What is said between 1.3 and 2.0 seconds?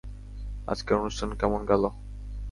কেমন গেল?